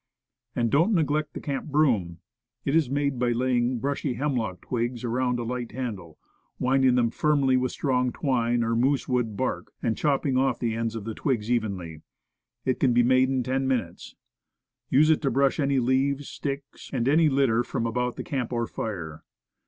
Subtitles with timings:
[0.55, 2.21] And don't neglect the camp broom.
[2.65, 6.17] It is made by laying bushy hemlock twigs around a light handle,
[6.57, 10.95] winding them firmly with strong twine or moose wood bark, and chopping off the ends
[10.95, 12.01] of the twigs evenly.
[12.65, 14.15] It can be made in ten minutes.
[14.89, 18.65] Use it to brush any leaves, sticks, and any litter from about the camp or
[18.65, 19.21] fire.